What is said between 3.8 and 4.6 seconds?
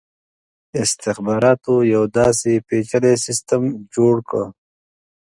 جوړ کړ.